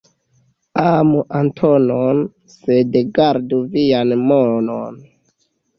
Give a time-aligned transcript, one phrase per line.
[0.91, 2.23] Amu Antonon,
[2.55, 5.01] sed gardu vian monon.